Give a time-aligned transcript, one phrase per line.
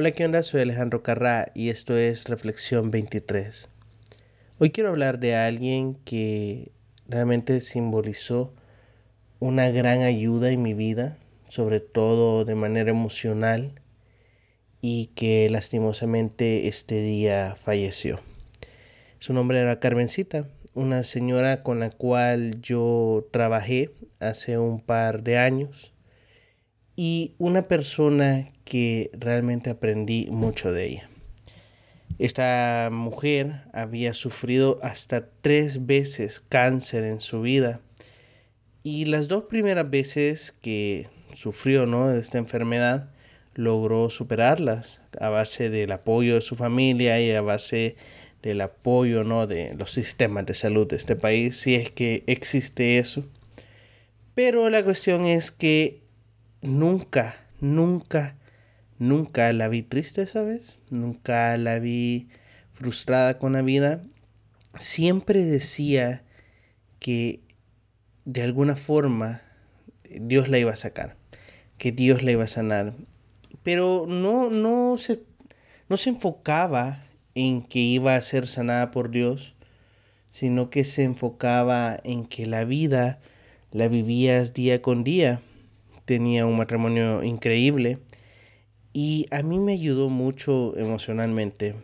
[0.00, 0.44] Hola, ¿qué onda?
[0.44, 3.68] Soy Alejandro Carrá y esto es Reflexión 23.
[4.60, 6.70] Hoy quiero hablar de alguien que
[7.08, 8.54] realmente simbolizó
[9.40, 13.72] una gran ayuda en mi vida, sobre todo de manera emocional,
[14.80, 18.20] y que lastimosamente este día falleció.
[19.18, 23.90] Su nombre era Carmencita, una señora con la cual yo trabajé
[24.20, 25.92] hace un par de años
[27.00, 31.08] y una persona que realmente aprendí mucho de ella.
[32.18, 37.80] Esta mujer había sufrido hasta tres veces cáncer en su vida
[38.82, 42.08] y las dos primeras veces que sufrió ¿no?
[42.08, 43.10] de esta enfermedad
[43.54, 47.94] logró superarlas a base del apoyo de su familia y a base
[48.42, 49.46] del apoyo ¿no?
[49.46, 53.24] de los sistemas de salud de este país, si es que existe eso.
[54.34, 56.07] Pero la cuestión es que
[56.62, 58.36] nunca, nunca,
[58.98, 60.78] nunca la vi triste, ¿sabes?
[60.90, 62.28] Nunca la vi
[62.72, 64.02] frustrada con la vida.
[64.78, 66.22] Siempre decía
[66.98, 67.40] que
[68.24, 69.42] de alguna forma
[70.08, 71.16] Dios la iba a sacar,
[71.78, 72.94] que Dios la iba a sanar.
[73.62, 75.22] Pero no, no, se,
[75.88, 77.04] no se enfocaba
[77.34, 79.54] en que iba a ser sanada por Dios,
[80.30, 83.20] sino que se enfocaba en que la vida
[83.70, 85.40] la vivías día con día
[86.08, 87.98] tenía un matrimonio increíble
[88.94, 91.74] y a mí me ayudó mucho emocionalmente.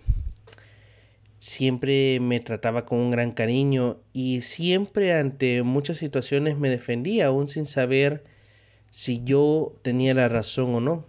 [1.36, 7.48] Siempre me trataba con un gran cariño y siempre ante muchas situaciones me defendía aún
[7.48, 8.24] sin saber
[8.88, 11.04] si yo tenía la razón o no.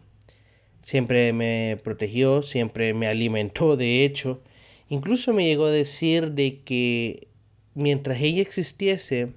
[0.81, 4.41] Siempre me protegió, siempre me alimentó de hecho.
[4.89, 7.29] Incluso me llegó a decir de que
[7.75, 9.31] mientras ella existiese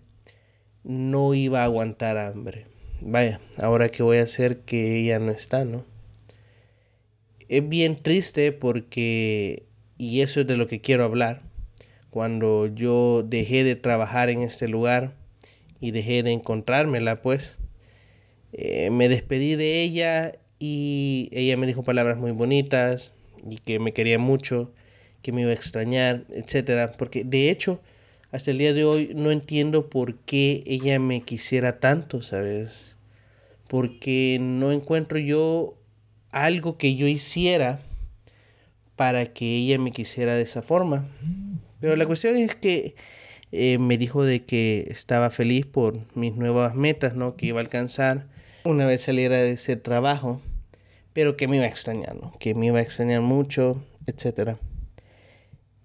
[0.82, 2.66] no iba a aguantar hambre
[3.00, 5.84] vaya, ahora que voy a hacer que ella no está, ¿no?
[7.48, 9.64] Es bien triste porque,
[9.96, 11.40] y eso es de lo que quiero hablar,
[12.10, 15.14] cuando yo dejé de trabajar en este lugar
[15.80, 17.58] y dejé de encontrármela, pues,
[18.52, 23.12] eh, me despedí de ella y ella me dijo palabras muy bonitas
[23.48, 24.72] y que me quería mucho,
[25.22, 27.80] que me iba a extrañar, etcétera, porque de hecho,
[28.30, 32.96] hasta el día de hoy no entiendo por qué ella me quisiera tanto, ¿sabes?
[33.68, 35.74] Porque no encuentro yo
[36.30, 37.80] algo que yo hiciera
[38.96, 41.08] para que ella me quisiera de esa forma.
[41.80, 42.96] Pero la cuestión es que
[43.52, 47.36] eh, me dijo de que estaba feliz por mis nuevas metas, ¿no?
[47.36, 48.26] Que iba a alcanzar
[48.64, 50.42] una vez saliera de ese trabajo,
[51.12, 52.32] pero que me iba a extrañar, ¿no?
[52.38, 54.56] Que me iba a extrañar mucho, etc.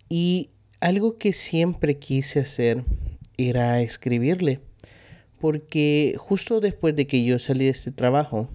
[0.09, 0.49] Y
[0.83, 2.83] algo que siempre quise hacer
[3.37, 4.59] era escribirle,
[5.39, 8.49] porque justo después de que yo salí de este trabajo,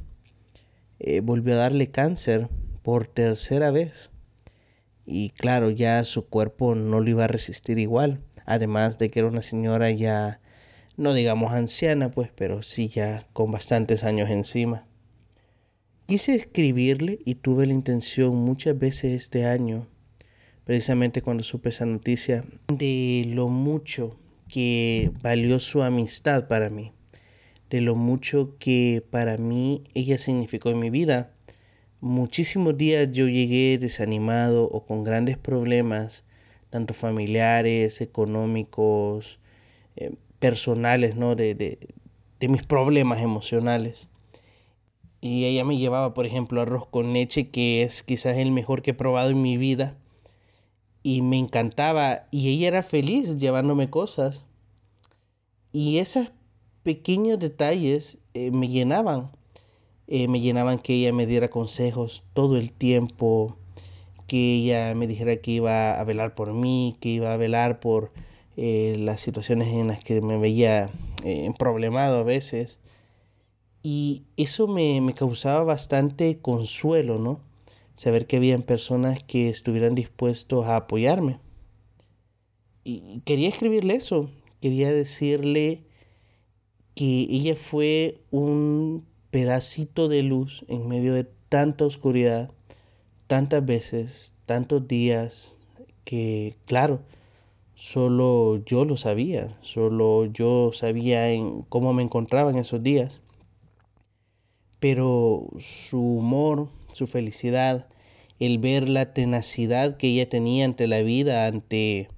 [0.98, 2.50] eh, volvió a darle cáncer
[2.82, 4.10] por tercera vez.
[5.06, 8.20] Y claro, ya su cuerpo no lo iba a resistir igual.
[8.44, 10.42] Además de que era una señora ya,
[10.98, 14.86] no digamos anciana, pues, pero sí ya con bastantes años encima.
[16.04, 19.86] Quise escribirle y tuve la intención muchas veces este año
[20.68, 24.18] precisamente cuando supe esa noticia, de lo mucho
[24.50, 26.92] que valió su amistad para mí,
[27.70, 31.32] de lo mucho que para mí ella significó en mi vida.
[32.02, 36.24] Muchísimos días yo llegué desanimado o con grandes problemas,
[36.68, 39.40] tanto familiares, económicos,
[39.96, 41.34] eh, personales, ¿no?
[41.34, 41.78] De, de,
[42.40, 44.06] de mis problemas emocionales.
[45.22, 48.90] Y ella me llevaba, por ejemplo, arroz con leche, que es quizás el mejor que
[48.90, 49.96] he probado en mi vida
[51.08, 54.44] y me encantaba y ella era feliz llevándome cosas.
[55.72, 56.32] Y esos
[56.82, 59.30] pequeños detalles eh, me llenaban.
[60.06, 63.56] Eh, me llenaban que ella me diera consejos todo el tiempo,
[64.26, 68.12] que ella me dijera que iba a velar por mí, que iba a velar por
[68.58, 70.90] eh, las situaciones en las que me veía
[71.58, 72.78] problemado a veces.
[73.82, 77.47] Y eso me, me causaba bastante consuelo, ¿no?
[77.98, 81.40] Saber que habían personas que estuvieran dispuestos a apoyarme.
[82.84, 84.30] Y quería escribirle eso,
[84.60, 85.82] quería decirle
[86.94, 92.52] que ella fue un pedacito de luz en medio de tanta oscuridad,
[93.26, 95.58] tantas veces, tantos días,
[96.04, 97.00] que claro,
[97.74, 103.20] solo yo lo sabía, solo yo sabía en cómo me encontraba en esos días.
[104.78, 107.88] Pero su humor, su felicidad,
[108.38, 112.08] el ver la tenacidad que ella tenía ante la vida, ante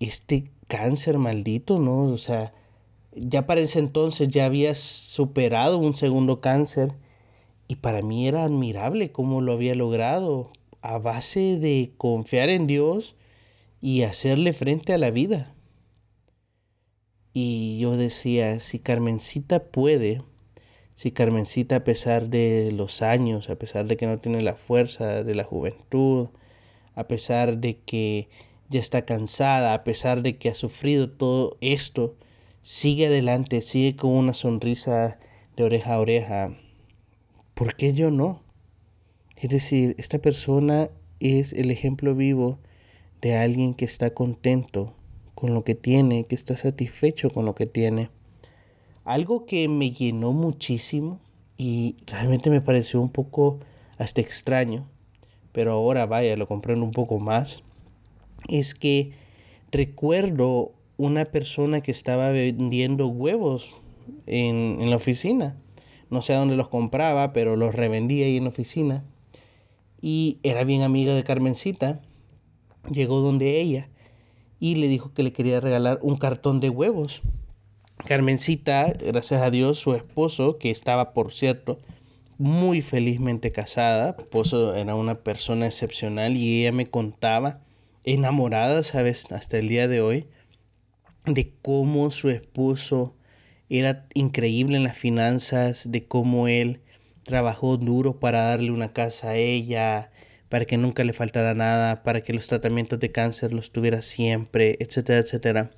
[0.00, 2.04] este cáncer maldito, ¿no?
[2.04, 2.52] O sea,
[3.14, 6.92] ya para ese entonces ya había superado un segundo cáncer
[7.68, 10.50] Y para mí era admirable cómo lo había logrado
[10.82, 13.16] a base de confiar en Dios
[13.80, 15.54] y hacerle frente a la vida.
[17.32, 20.22] Y yo decía, si Carmencita puede,
[20.94, 25.24] si Carmencita a pesar de los años, a pesar de que no tiene la fuerza
[25.24, 26.28] de la juventud,
[26.94, 28.28] a pesar de que
[28.68, 32.16] ya está cansada, a pesar de que ha sufrido todo esto,
[32.62, 35.18] sigue adelante, sigue con una sonrisa
[35.56, 36.56] de oreja a oreja,
[37.54, 38.42] ¿por qué yo no?
[39.36, 42.58] Es decir, esta persona es el ejemplo vivo
[43.20, 44.94] de alguien que está contento
[45.34, 48.10] con lo que tiene, que está satisfecho con lo que tiene.
[49.04, 51.20] Algo que me llenó muchísimo
[51.58, 53.60] y realmente me pareció un poco
[53.98, 54.88] hasta extraño,
[55.52, 57.62] pero ahora vaya, lo comprendo un poco más,
[58.48, 59.12] es que
[59.70, 63.80] recuerdo una persona que estaba vendiendo huevos
[64.26, 65.56] en, en la oficina.
[66.10, 69.04] No sé a dónde los compraba, pero los revendía ahí en la oficina.
[70.00, 72.00] Y era bien amiga de Carmencita.
[72.90, 73.88] Llegó donde ella
[74.60, 77.22] y le dijo que le quería regalar un cartón de huevos.
[78.06, 81.78] Carmencita, gracias a Dios, su esposo, que estaba, por cierto,
[82.36, 87.62] muy felizmente casada, esposo era una persona excepcional y ella me contaba,
[88.04, 90.26] enamorada, sabes, hasta el día de hoy,
[91.24, 93.16] de cómo su esposo
[93.70, 96.82] era increíble en las finanzas, de cómo él
[97.22, 100.10] trabajó duro para darle una casa a ella,
[100.50, 104.76] para que nunca le faltara nada, para que los tratamientos de cáncer los tuviera siempre,
[104.78, 105.70] etcétera, etcétera.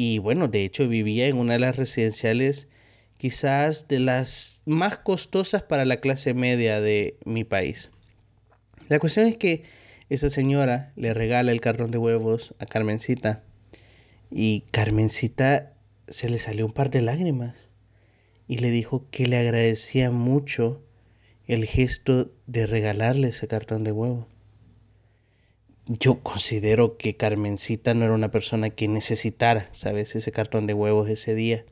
[0.00, 2.68] Y bueno, de hecho vivía en una de las residenciales
[3.16, 7.90] quizás de las más costosas para la clase media de mi país.
[8.88, 9.64] La cuestión es que
[10.08, 13.42] esa señora le regala el carrón de huevos a Carmencita
[14.30, 15.72] y Carmencita
[16.06, 17.66] se le salió un par de lágrimas
[18.46, 20.80] y le dijo que le agradecía mucho
[21.48, 24.28] el gesto de regalarle ese cartón de huevo.
[25.88, 31.08] Yo considero que Carmencita no era una persona que necesitara, ¿sabes?, ese cartón de huevos
[31.08, 31.64] ese día.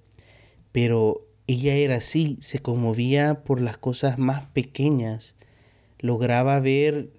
[0.72, 5.34] Pero ella era así, se conmovía por las cosas más pequeñas.
[6.00, 7.10] Lograba ver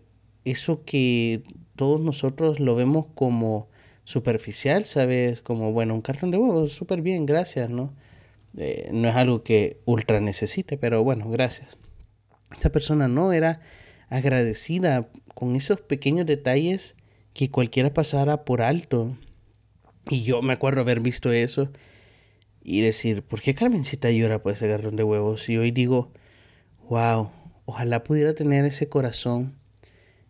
[0.44, 1.44] eso que
[1.76, 3.68] todos nosotros lo vemos como
[4.04, 5.42] superficial, ¿sabes?
[5.42, 7.92] Como, bueno, un cartón de huevos, súper bien, gracias, ¿no?
[8.58, 11.78] Eh, no es algo que ultra necesite, pero bueno, gracias.
[12.58, 13.60] Esa persona no era
[14.10, 16.96] agradecida con esos pequeños detalles
[17.34, 19.16] que cualquiera pasara por alto.
[20.10, 21.70] Y yo me acuerdo haber visto eso
[22.64, 25.48] y decir, ¿por qué Carmencita llora por ese cartón de huevos?
[25.48, 26.12] Y hoy digo,
[26.90, 27.30] wow,
[27.66, 29.54] ojalá pudiera tener ese corazón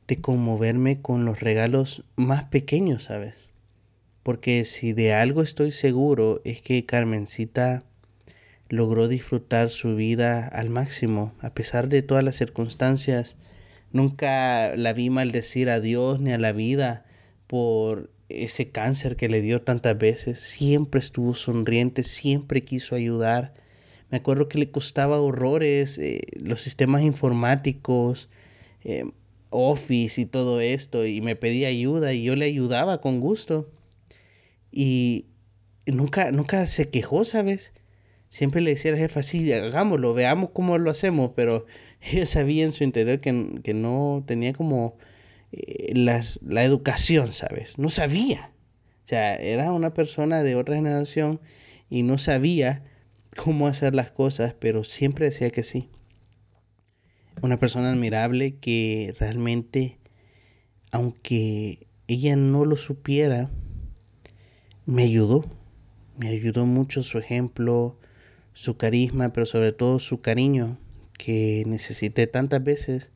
[0.08, 3.48] de conmoverme con los regalos más pequeños, ¿sabes?
[4.28, 7.84] porque si de algo estoy seguro es que Carmencita
[8.68, 13.38] logró disfrutar su vida al máximo, a pesar de todas las circunstancias.
[13.92, 17.06] Nunca la vi maldecir a Dios ni a la vida
[17.48, 20.40] por ese cáncer que le dio tantas veces.
[20.40, 23.54] Siempre estuvo sonriente, siempre quiso ayudar.
[24.10, 28.30] Me acuerdo que le costaba horrores eh, los sistemas informáticos,
[28.84, 29.06] eh,
[29.50, 33.72] Office y todo esto, y me pedía ayuda y yo le ayudaba con gusto.
[34.72, 35.28] Y
[35.86, 37.74] nunca, nunca se quejó, ¿sabes?
[38.30, 41.66] Siempre le decía a la jefa, sí, hagámoslo, veamos cómo lo hacemos, pero
[42.02, 43.32] ella sabía en su interior que,
[43.74, 44.98] no tenía como
[45.52, 47.78] eh, las, la educación, ¿sabes?
[47.78, 48.52] No sabía.
[49.04, 51.40] O sea, era una persona de otra generación
[51.90, 52.84] y no sabía
[53.36, 55.90] cómo hacer las cosas, pero siempre decía que sí.
[57.42, 59.98] Una persona admirable que realmente,
[60.92, 63.52] aunque ella no lo supiera,
[64.86, 65.46] me ayudó,
[66.18, 68.00] me ayudó mucho su ejemplo,
[68.54, 70.78] su carisma, pero sobre todo su cariño
[71.18, 73.12] que necesité tantas veces,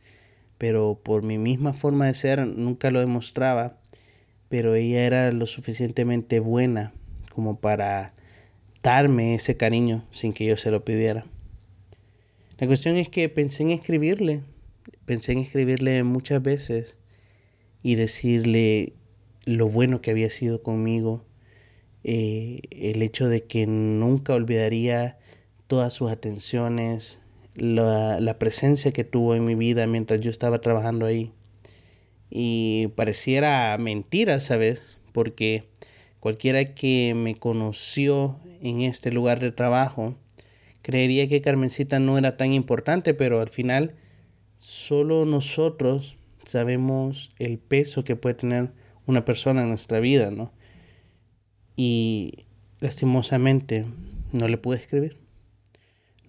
[0.58, 3.78] pero por mi misma forma de ser nunca lo demostraba,
[4.50, 6.94] pero ella era lo suficientemente buena
[7.34, 8.14] como para
[8.84, 11.26] darme ese cariño sin que yo se lo pidiera.
[12.58, 14.42] La cuestión es que pensé en escribirle,
[15.06, 16.96] pensé en escribirle muchas veces
[17.82, 18.94] y decirle
[19.46, 21.26] lo bueno que había sido conmigo,
[22.04, 25.18] eh, el hecho de que nunca olvidaría
[25.68, 27.21] todas sus atenciones,
[27.56, 31.32] la, la, presencia que tuvo en mi vida mientras yo estaba trabajando ahí.
[32.30, 34.98] Y pareciera mentira, ¿sabes?
[35.12, 35.66] Porque
[36.20, 40.16] cualquiera que me conoció en este lugar de trabajo
[40.82, 43.96] creería que Carmencita no era tan importante, pero al final
[44.56, 48.72] solo nosotros sabemos el peso que puede tener
[49.06, 50.52] una persona en nuestra vida, ¿no?
[51.76, 52.46] y
[52.80, 53.86] lastimosamente
[54.34, 55.18] no le pude escribir.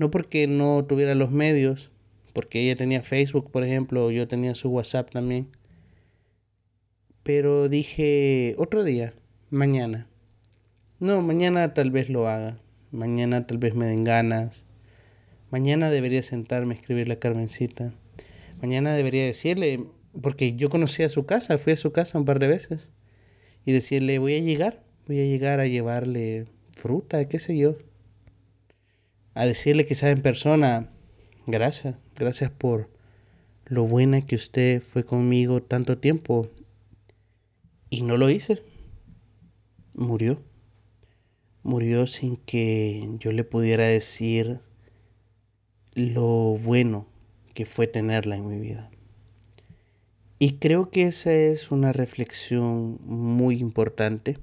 [0.02, 1.92] No porque no tuviera los medios,
[2.32, 5.46] porque ella tenía Facebook, por ejemplo, yo tenía su WhatsApp también.
[7.22, 9.14] Pero dije, otro día,
[9.50, 10.08] mañana.
[10.98, 12.58] No, mañana tal vez lo haga.
[12.90, 14.64] Mañana tal vez me den ganas.
[15.52, 17.92] Mañana debería sentarme a escribirle a Carmencita.
[18.60, 19.84] Mañana debería decirle,
[20.20, 22.88] porque yo conocía su casa, fui a su casa un par de veces.
[23.64, 27.76] Y decirle, voy a llegar, voy a llegar a llevarle fruta, qué sé yo.
[29.34, 30.90] A decirle quizás en persona,
[31.46, 32.90] gracias, gracias por
[33.64, 36.50] lo buena que usted fue conmigo tanto tiempo.
[37.88, 38.62] Y no lo hice.
[39.94, 40.42] Murió.
[41.62, 44.60] Murió sin que yo le pudiera decir
[45.94, 47.06] lo bueno
[47.54, 48.90] que fue tenerla en mi vida.
[50.38, 54.38] Y creo que esa es una reflexión muy importante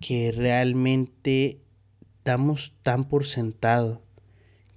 [0.00, 1.60] que realmente
[2.28, 4.02] damos tan por sentado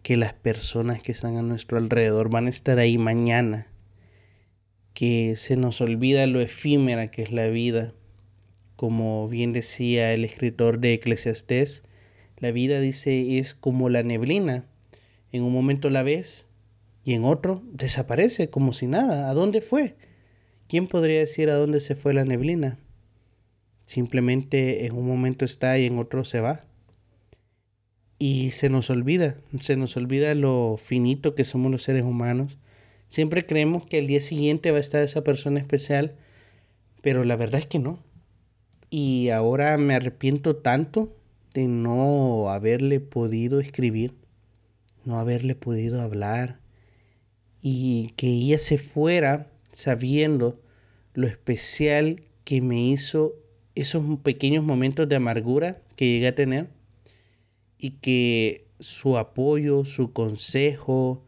[0.03, 3.67] que las personas que están a nuestro alrededor van a estar ahí mañana,
[4.93, 7.93] que se nos olvida lo efímera que es la vida.
[8.77, 11.83] Como bien decía el escritor de Eclesiastés,
[12.37, 14.63] la vida dice es como la neblina.
[15.33, 16.47] En un momento la ves
[17.03, 19.29] y en otro desaparece como si nada.
[19.29, 19.97] ¿A dónde fue?
[20.69, 22.79] ¿Quién podría decir a dónde se fue la neblina?
[23.81, 26.70] Simplemente en un momento está y en otro se va.
[28.21, 32.59] Y se nos olvida, se nos olvida lo finito que somos los seres humanos.
[33.09, 36.13] Siempre creemos que el día siguiente va a estar esa persona especial,
[37.01, 37.97] pero la verdad es que no.
[38.91, 41.17] Y ahora me arrepiento tanto
[41.55, 44.13] de no haberle podido escribir,
[45.03, 46.59] no haberle podido hablar
[47.59, 50.61] y que ella se fuera sabiendo
[51.15, 53.33] lo especial que me hizo
[53.73, 56.80] esos pequeños momentos de amargura que llegué a tener
[57.81, 61.23] y que su apoyo, su consejo,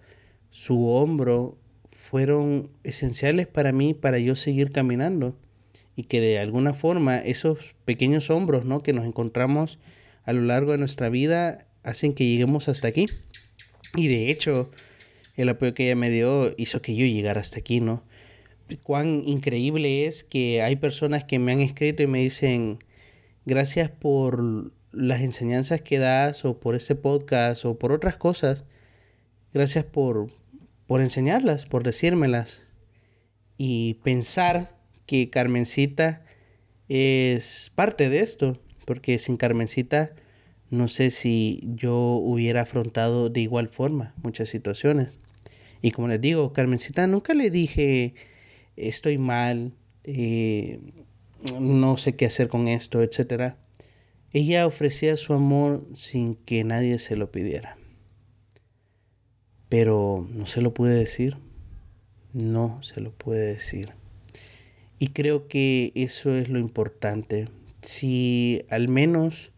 [0.52, 1.58] su hombro
[1.92, 5.36] fueron esenciales para mí para yo seguir caminando
[5.96, 8.84] y que de alguna forma esos pequeños hombros ¿no?
[8.84, 9.80] que nos encontramos
[10.24, 13.08] a lo largo de nuestra vida hacen que lleguemos hasta aquí.
[13.96, 14.72] Y de hecho,
[15.36, 18.04] el apoyo que ella me dio hizo que yo llegara hasta aquí, ¿no?
[18.82, 22.80] cuán increíble es que hay personas que me han escrito y me dicen,
[23.46, 28.66] gracias por las enseñanzas que das o por este podcast o por otras cosas.
[29.54, 30.28] Gracias por,
[30.88, 32.62] por enseñarlas, por decírmelas.
[33.58, 36.24] Y pensar que Carmencita
[36.88, 40.14] es parte de esto, porque sin Carmencita
[40.70, 45.20] no sé si yo hubiera afrontado de igual forma muchas situaciones.
[45.82, 48.16] Y como les digo, Carmencita nunca le dije
[48.76, 49.74] estoy mal,
[50.04, 50.80] eh,
[51.60, 53.56] no sé qué hacer con esto, etc.
[54.36, 57.78] Ella ofrecía su amor sin que nadie se lo pidiera.
[59.70, 61.38] Pero no se lo pude decir.
[62.34, 63.94] No se lo puede decir.
[64.98, 67.48] Y creo que eso es lo importante.
[67.82, 69.52] Si al menos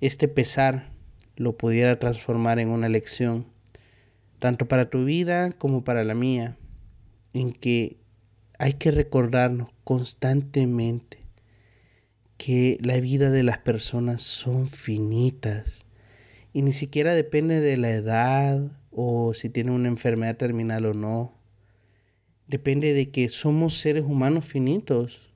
[0.00, 0.90] este pesar
[1.36, 3.46] lo pudiera transformar en una lección,
[4.40, 6.56] tanto para tu vida como para la mía,
[7.32, 7.98] en que
[8.58, 11.23] hay que recordarnos constantemente
[12.44, 15.86] que la vida de las personas son finitas
[16.52, 21.40] y ni siquiera depende de la edad o si tiene una enfermedad terminal o no.
[22.46, 25.32] Depende de que somos seres humanos finitos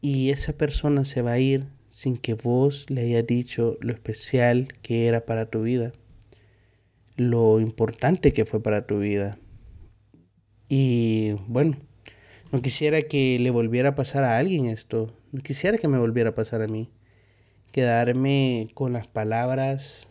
[0.00, 4.68] y esa persona se va a ir sin que vos le hayas dicho lo especial
[4.80, 5.92] que era para tu vida,
[7.16, 9.38] lo importante que fue para tu vida.
[10.70, 11.76] Y bueno,
[12.50, 15.17] no quisiera que le volviera a pasar a alguien esto.
[15.42, 16.90] Quisiera que me volviera a pasar a mí.
[17.72, 20.08] Quedarme con las palabras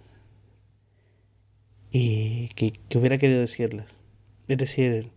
[1.91, 3.95] y que, que hubiera querido decirlas.
[4.47, 5.11] Es decir,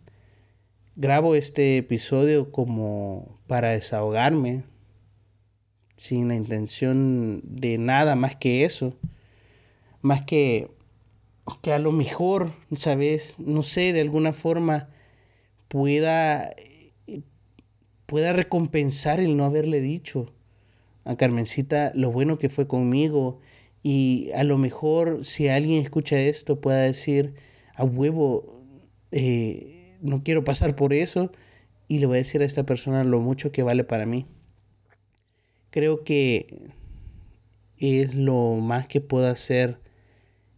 [0.97, 4.65] grabo este episodio como para desahogarme,
[5.97, 8.97] sin la intención de nada más que eso.
[10.01, 10.71] Más que
[11.63, 13.35] que a lo mejor, ¿sabes?
[13.39, 14.89] No sé, de alguna forma
[15.69, 16.51] pueda
[18.11, 20.33] pueda recompensar el no haberle dicho
[21.05, 23.39] a Carmencita lo bueno que fue conmigo.
[23.85, 27.35] Y a lo mejor si alguien escucha esto pueda decir
[27.77, 28.65] a huevo
[29.13, 31.31] eh, no quiero pasar por eso
[31.87, 34.27] y le voy a decir a esta persona lo mucho que vale para mí.
[35.71, 36.65] Creo que
[37.79, 39.79] es lo más que puedo hacer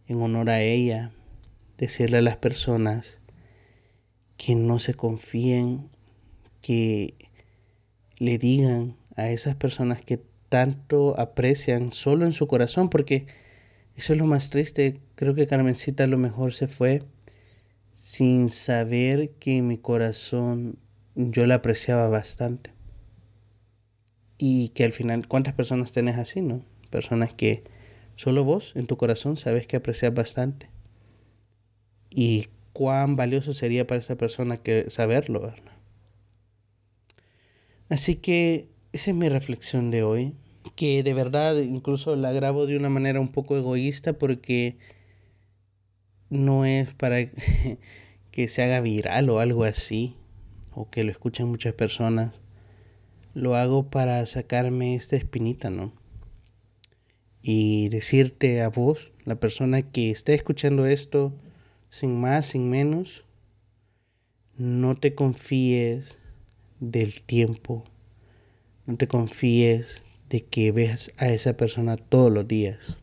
[0.07, 1.11] en honor a ella.
[1.77, 3.19] Decirle a las personas
[4.37, 5.91] que no se confíen
[6.59, 7.13] que
[8.23, 13.25] le digan a esas personas que tanto aprecian solo en su corazón, porque
[13.97, 15.01] eso es lo más triste.
[15.15, 17.03] Creo que Carmencita lo mejor se fue
[17.93, 20.79] sin saber que en mi corazón
[21.15, 22.71] yo la apreciaba bastante.
[24.37, 26.63] Y que al final, ¿cuántas personas tenés así, no?
[26.89, 27.63] Personas que
[28.15, 30.69] solo vos en tu corazón sabes que aprecias bastante.
[32.09, 35.72] Y cuán valioso sería para esa persona que saberlo, ¿verdad?
[37.93, 40.33] Así que esa es mi reflexión de hoy,
[40.75, 44.77] que de verdad incluso la grabo de una manera un poco egoísta porque
[46.31, 47.29] no es para
[48.31, 50.15] que se haga viral o algo así,
[50.73, 52.33] o que lo escuchen muchas personas.
[53.35, 55.93] Lo hago para sacarme esta espinita, ¿no?
[57.43, 61.31] Y decirte a vos, la persona que esté escuchando esto,
[61.91, 63.23] sin más, sin menos,
[64.57, 66.22] no te confíes
[66.79, 67.83] del tiempo,
[68.85, 72.97] no te confíes de que veas a esa persona todos los días,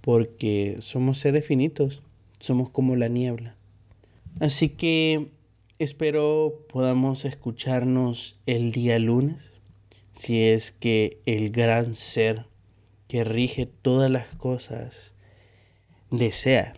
[0.00, 2.02] porque somos seres finitos,
[2.38, 3.56] somos como la niebla.
[4.40, 5.28] Así que
[5.78, 9.50] espero podamos escucharnos el día lunes,
[10.12, 12.46] si es que el gran ser
[13.08, 15.14] que rige todas las cosas
[16.10, 16.74] desea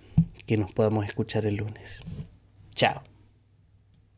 [0.46, 2.00] que nos podamos escuchar el lunes.
[2.74, 3.02] Chao.